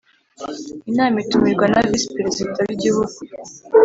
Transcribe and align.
Inama 0.89 1.17
itumirwa 1.23 1.65
na 1.71 1.81
visi 1.89 2.07
Perezida 2.15 2.59
wigihugu 2.67 3.15